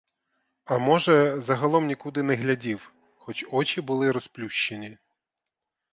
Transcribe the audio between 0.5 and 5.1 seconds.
А може, загалом нікуди не глядів, хоч очі були розплющені.